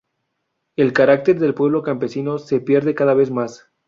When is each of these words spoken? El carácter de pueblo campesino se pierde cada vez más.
El 0.77 0.93
carácter 0.93 1.37
de 1.37 1.53
pueblo 1.53 1.83
campesino 1.83 2.39
se 2.39 2.59
pierde 2.59 2.95
cada 2.95 3.13
vez 3.13 3.29
más. 3.29 3.69